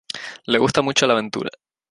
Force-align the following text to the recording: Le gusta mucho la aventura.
Le 0.45 0.57
gusta 0.57 0.81
mucho 0.81 1.05
la 1.05 1.13
aventura. 1.13 1.51